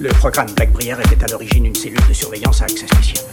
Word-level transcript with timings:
Le 0.00 0.08
programme 0.10 0.46
Black 0.56 0.72
Brière 0.72 0.98
était 1.00 1.22
à 1.22 1.26
l'origine 1.28 1.66
une 1.66 1.74
cellule 1.74 2.00
de 2.08 2.12
surveillance 2.12 2.62
à 2.62 2.64
accès 2.64 2.86
spécial. 2.86 3.24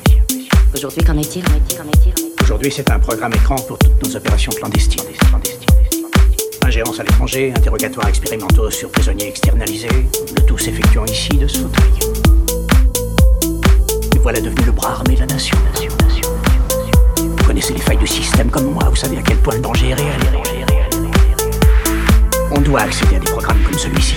Aujourd'hui, 0.75 1.03
qu'en 1.03 1.17
est-il 1.17 1.43
Qu'en 1.43 1.53
est-il 1.53 1.77
Qu'en 1.77 1.83
est-il 1.85 2.13
Aujourd'hui, 2.41 2.71
c'est 2.71 2.89
un 2.91 2.99
programme 2.99 3.33
écran 3.33 3.55
pour 3.55 3.77
toutes 3.79 4.03
nos 4.03 4.15
opérations 4.15 4.51
clandestines. 4.51 5.01
Ingérence 6.63 6.99
à 6.99 7.03
l'étranger, 7.03 7.53
interrogatoires 7.55 8.07
expérimentaux 8.07 8.69
sur 8.69 8.91
prisonniers 8.91 9.27
externalisés, 9.27 9.87
le 10.35 10.41
tout 10.45 10.57
s'effectuant 10.57 11.05
ici 11.05 11.29
de 11.29 11.47
ce 11.47 11.59
fauteuil. 11.59 11.91
Et 14.15 14.19
voilà 14.19 14.39
devenu 14.39 14.63
le 14.65 14.71
bras 14.71 14.91
armé 14.91 15.15
de 15.15 15.21
la 15.21 15.25
nation. 15.27 15.57
nation, 15.73 15.91
nation, 16.03 16.31
nation. 16.77 17.35
Vous 17.37 17.43
connaissez 17.43 17.73
les 17.73 17.81
failles 17.81 17.97
du 17.97 18.07
système 18.07 18.49
comme 18.49 18.71
moi, 18.71 18.83
vous 18.89 18.95
savez 18.95 19.17
à 19.17 19.21
quel 19.21 19.37
point 19.37 19.55
le 19.55 19.61
danger 19.61 19.89
est 19.89 19.95
réel. 19.95 20.19
On 22.51 22.61
doit 22.61 22.81
accéder 22.81 23.15
à 23.15 23.19
des 23.19 23.31
programmes 23.31 23.61
comme 23.63 23.77
celui-ci. 23.77 24.15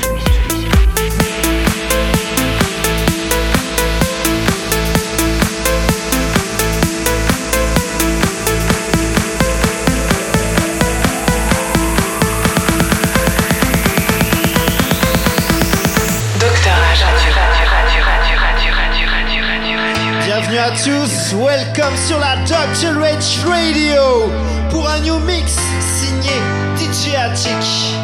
Tous, 20.83 21.35
welcome 21.35 21.97
sur 21.97 22.19
la 22.19 22.37
Dr. 22.45 22.99
Rage 22.99 23.39
Radio 23.47 24.29
pour 24.71 24.89
un 24.89 24.99
new 25.01 25.19
mix 25.21 25.57
signé 25.81 26.33
DJ 26.77 27.15
Attic. 27.15 27.95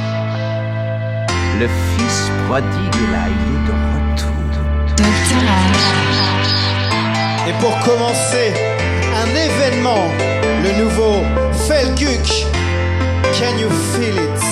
Le 1.59 1.67
fils 1.67 2.31
prodigue 2.47 2.95
là, 3.11 3.27
il 3.27 3.43
est 3.55 3.67
de 3.67 3.73
retour. 4.13 4.31
Et 7.49 7.53
pour 7.61 7.77
commencer, 7.81 8.53
un 9.17 9.29
événement, 9.35 10.07
le 10.63 10.85
nouveau 10.85 11.25
Felkuk. 11.67 12.47
Can 13.33 13.59
you 13.59 13.69
feel 13.95 14.15
it? 14.15 14.50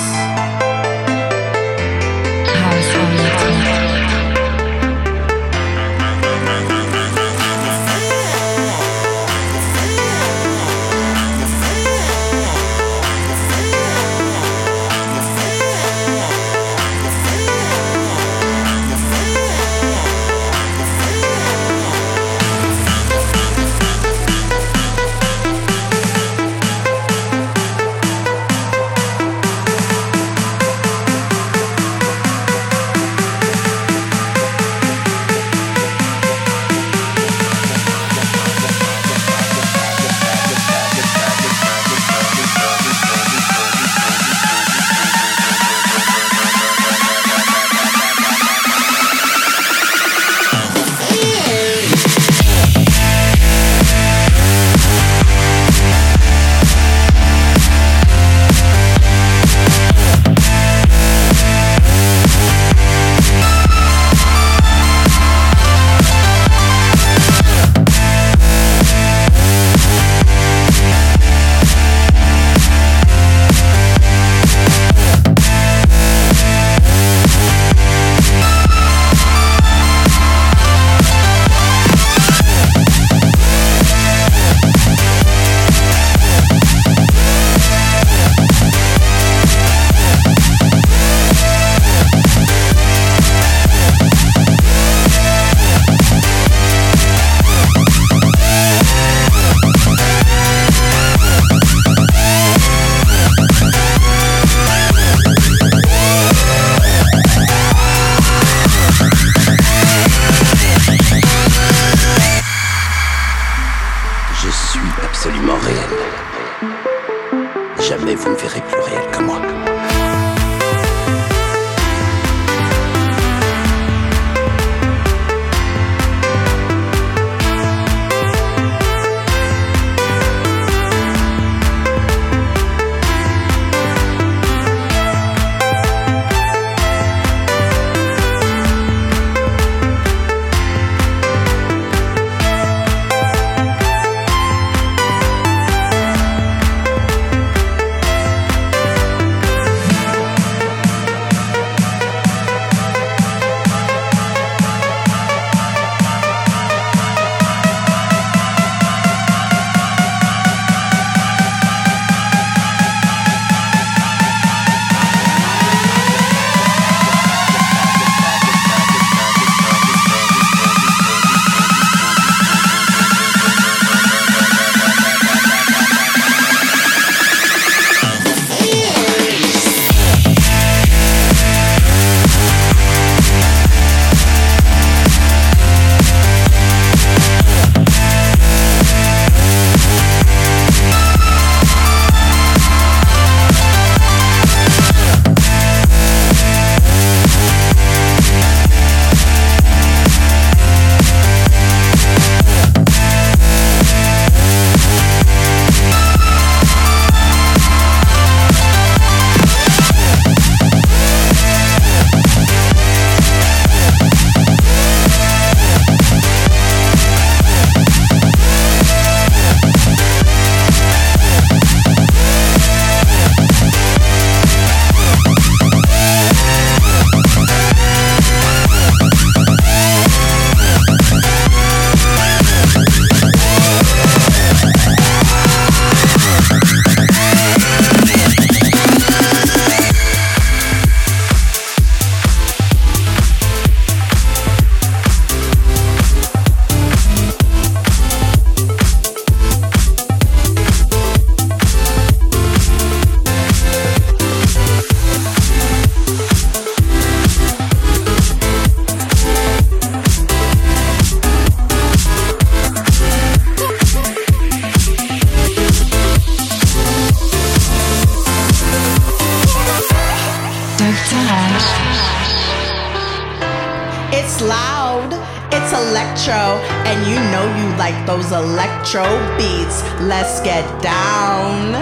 Beats. 279.59 279.83
Let's 280.01 280.41
get 280.41 280.65
down. 280.81 281.73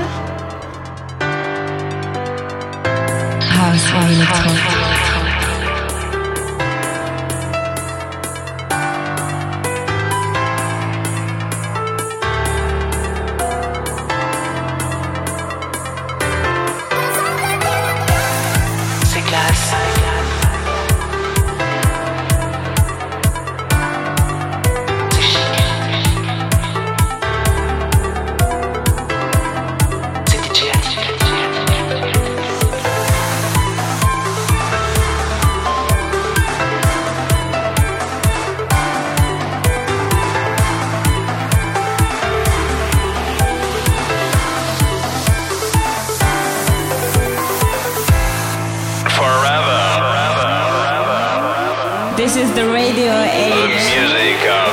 House 3.42 5.07
This 52.28 52.36
is 52.36 52.54
the 52.56 52.70
radio 52.70 53.14
age. 53.24 53.72
Music. 53.72 54.67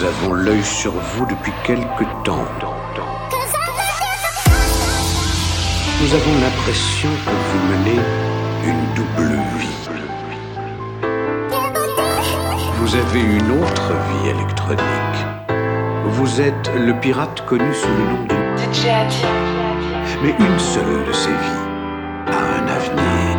Nous 0.00 0.06
avons 0.06 0.32
l'œil 0.32 0.64
sur 0.64 0.92
vous 0.92 1.26
depuis 1.26 1.52
quelque 1.64 2.04
temps. 2.24 2.46
Nous 6.00 6.14
avons 6.14 6.34
l'impression 6.40 7.08
que 7.26 7.30
vous 7.30 7.60
menez 7.70 8.00
une 8.64 8.94
double 8.94 9.34
vie. 9.58 9.78
Vous 12.76 12.94
avez 12.94 13.20
une 13.20 13.62
autre 13.62 13.92
vie 13.92 14.30
électronique. 14.30 14.80
Vous 16.06 16.40
êtes 16.40 16.70
le 16.74 16.98
pirate 17.00 17.44
connu 17.44 17.74
sous 17.74 17.88
le 17.88 18.04
nom 18.04 18.24
de 18.24 18.34
Mais 20.22 20.34
une 20.38 20.58
seule 20.58 21.04
de 21.06 21.12
ces 21.12 21.28
vies 21.28 21.66
a 22.26 22.62
un 22.62 22.68
avenir. 22.68 23.36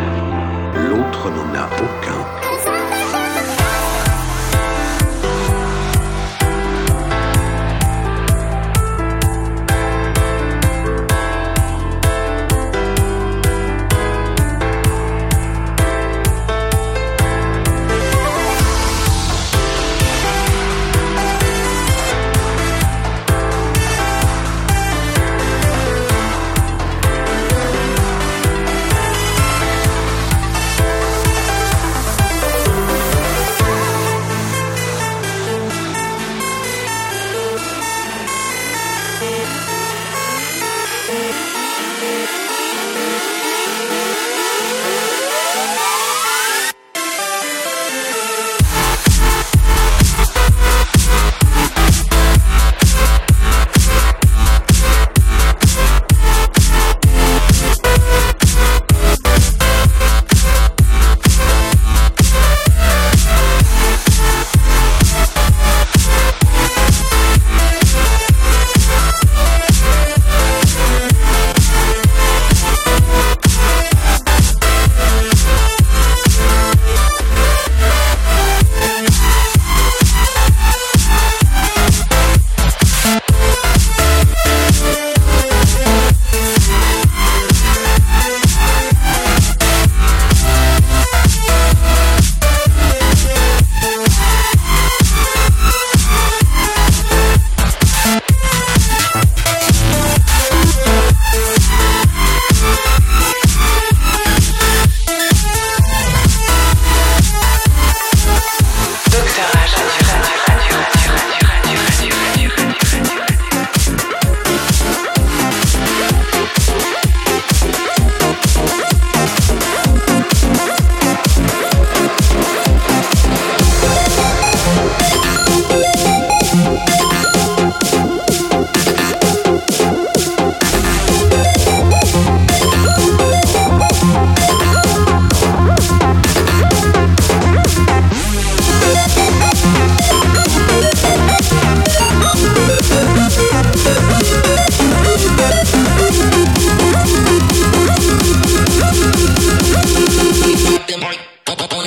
L'autre 0.90 1.30
n'en 1.30 1.58
a 1.58 1.66
aucun. 1.66 2.71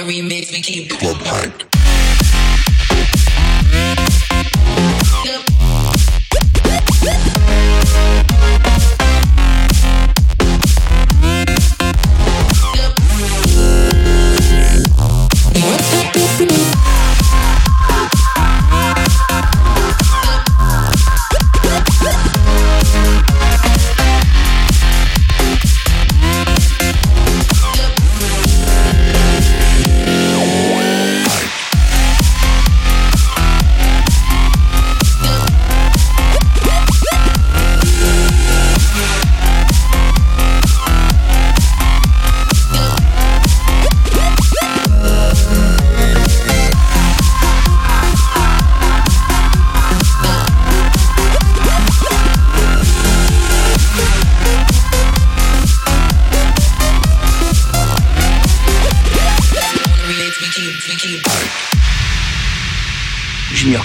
remix 0.05 0.51
became 0.51 0.87
Club 0.87 1.17
Hype. 1.17 1.74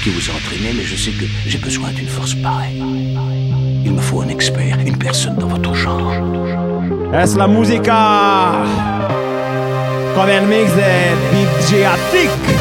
Qui 0.03 0.11
vous 0.11 0.31
entraînez, 0.31 0.73
mais 0.75 0.85
je 0.85 0.97
sais 0.97 1.11
que 1.11 1.25
j'ai 1.47 1.59
besoin 1.59 1.91
d'une 1.91 2.09
force 2.09 2.35
pareille. 2.35 2.83
Il 3.85 3.93
me 3.93 4.01
faut 4.01 4.23
un 4.23 4.29
expert, 4.29 4.79
une 4.87 4.97
personne 4.97 5.37
dans 5.37 5.49
votre 5.49 5.75
genre. 5.75 6.15
Es 7.13 7.37
la 7.37 7.47
música 7.47 8.63
con 10.15 10.29
el 10.29 10.47
mix 10.47 10.71
de 10.75 10.91
DJ 11.33 11.85
Attic. 11.85 12.60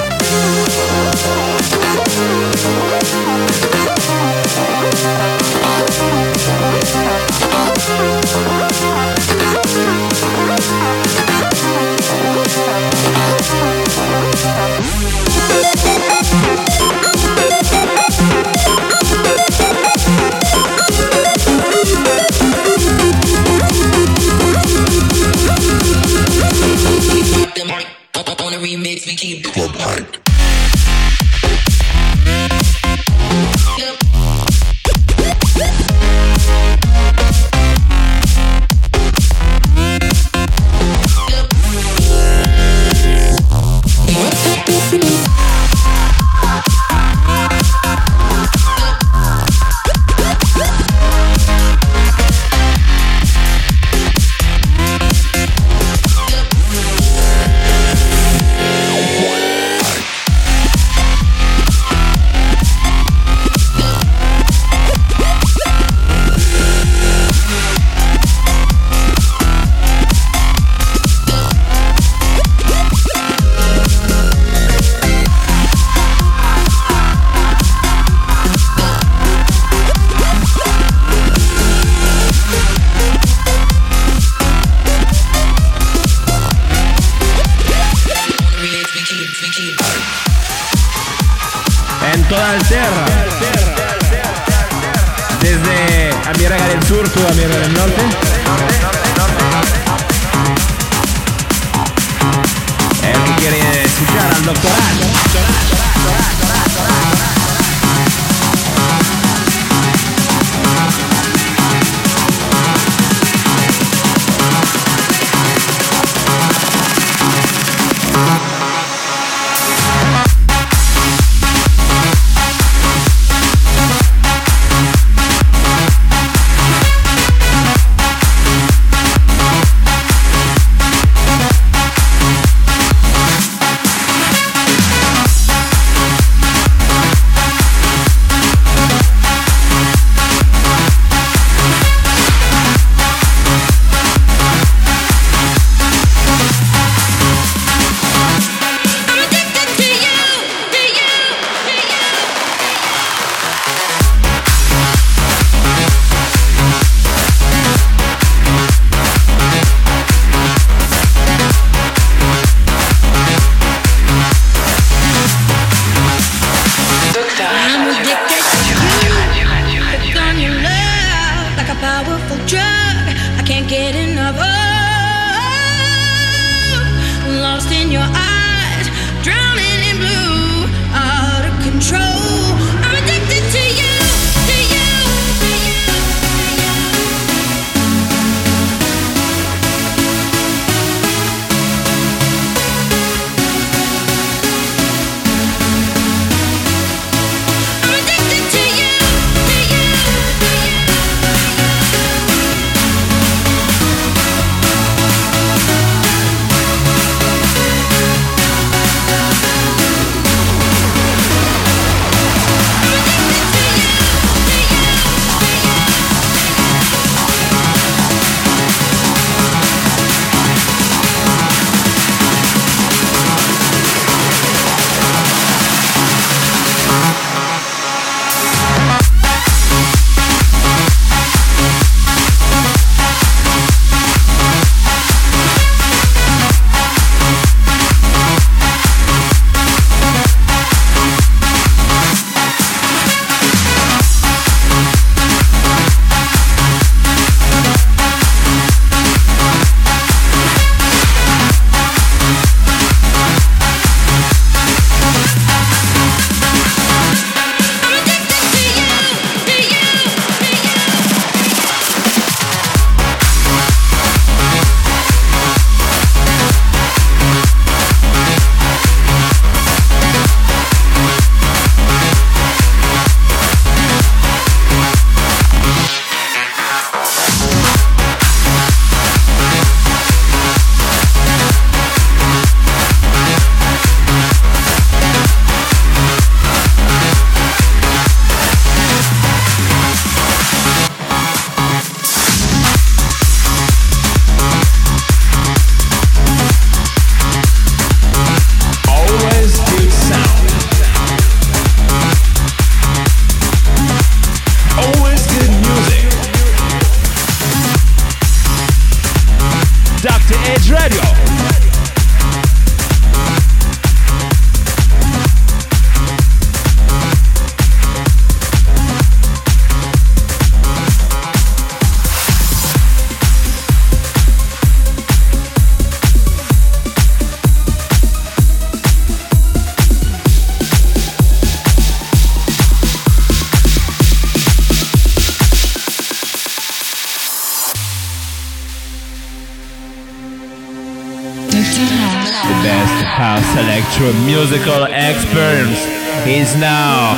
Electro 343.60 344.14
musical 344.24 344.86
experience 344.86 345.86
is 346.26 346.56
now 346.56 347.12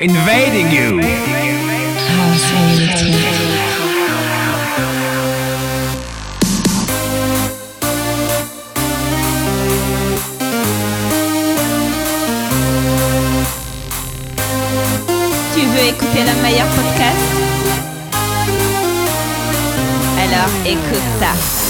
invading 0.00 0.70
you. 0.70 1.00
Tu 15.54 15.60
veux 15.66 15.88
écouter 15.88 16.22
le 16.22 16.42
meilleur 16.42 16.68
podcast 16.68 17.18
Alors 20.22 20.50
écoute 20.64 21.02
ça. 21.18 21.67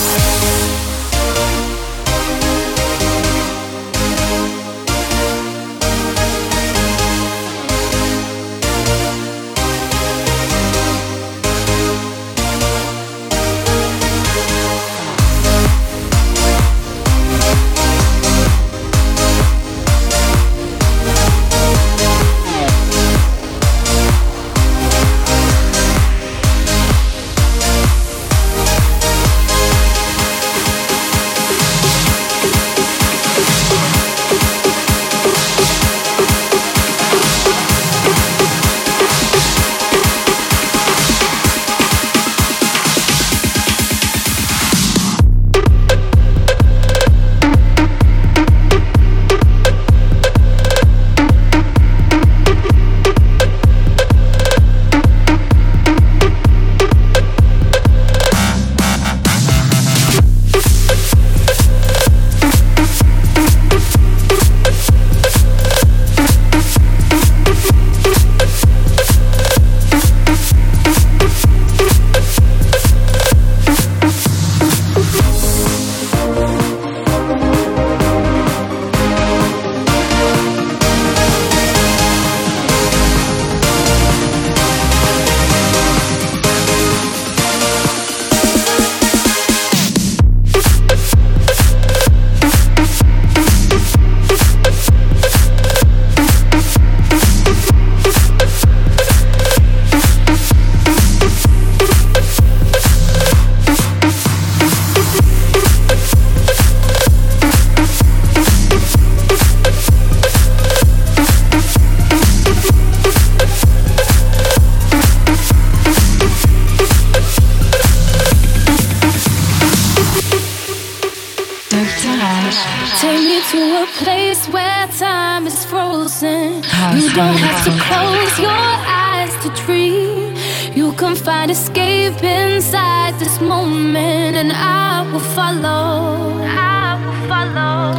Find 131.20 131.50
escape 131.50 132.22
inside 132.22 133.18
this 133.18 133.40
moment, 133.40 134.36
and 134.36 134.52
I 134.52 135.02
will 135.10 135.26
follow. 135.36 136.38
I 136.44 136.98
will 137.04 137.20
follow. 137.28 137.94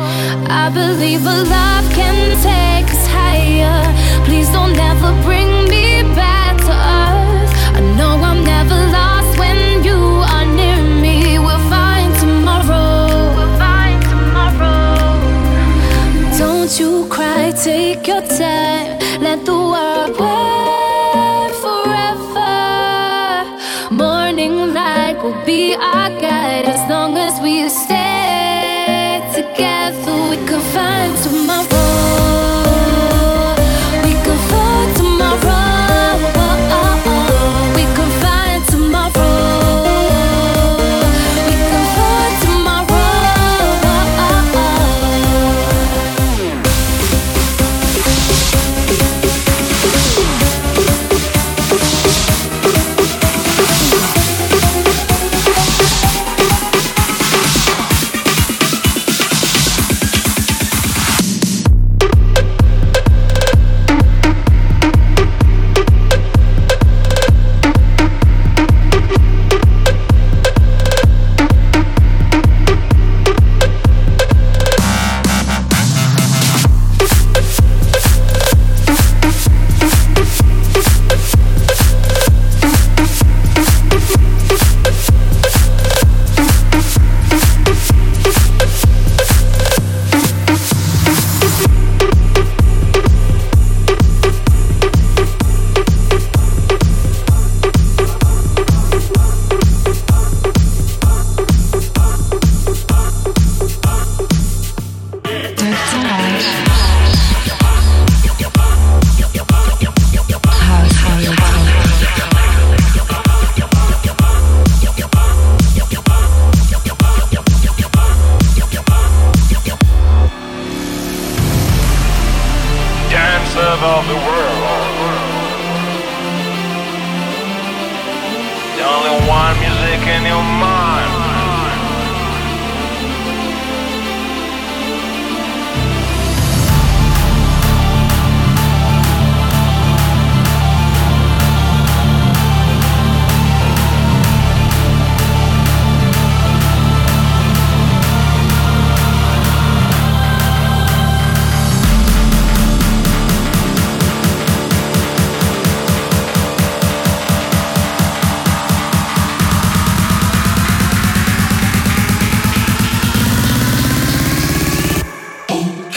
I 0.48 0.70
believe 0.74 1.26
a 1.26 1.38
love 1.56 1.86
can 1.92 2.18
take 2.50 2.88
us 2.96 3.08
higher. 3.08 3.82
Please 4.26 4.50
don't 4.50 4.78
ever 4.78 5.12
bring 5.24 5.50
me 5.70 6.04
back 6.16 6.58
to 6.68 6.74
earth. 7.02 7.52
I 7.78 7.82
know 7.98 8.14
I'm 8.30 8.44
never 8.44 8.80
lost 8.98 9.38
when 9.40 9.84
you 9.84 10.00
are 10.34 10.46
near 10.46 10.82
me. 11.04 11.40
We'll 11.40 11.66
find 11.70 12.14
tomorrow. 12.24 13.34
We'll 13.36 13.58
find 13.58 14.02
tomorrow. 14.14 15.20
Don't 16.38 16.72
you 16.80 17.08
cry, 17.10 17.52
take 17.52 18.08
your 18.08 18.22
time. 18.22 18.69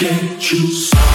Can't 0.03 0.51
you 0.51 0.67
stop? 0.67 1.12